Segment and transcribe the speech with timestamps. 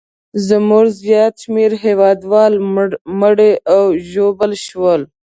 [0.47, 2.53] زموږ زیات شمېر هیوادوال
[3.21, 5.01] مړه او ژوبل شول.